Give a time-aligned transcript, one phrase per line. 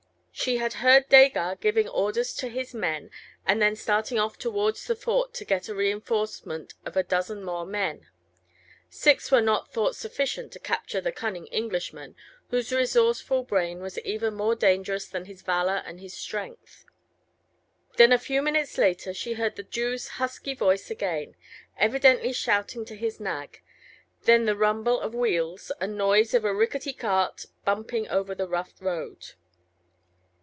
[0.33, 3.11] She had heard Desgas giving orders to his men,
[3.45, 7.63] and then starting off towards the fort, to get a reinforcement of a dozen more
[7.63, 8.07] men:
[8.89, 12.15] six were not thought sufficient to capture the cunning Englishman,
[12.49, 16.85] whose resourceful brain was even more dangerous than his valour and his strength.
[17.97, 21.35] Then a few minutes later, she heard the Jew's husky voice again,
[21.77, 23.61] evidently shouting to his nag,
[24.23, 28.73] then the rumble of wheels, and noise of a rickety cart bumping over the rough
[28.79, 29.33] road.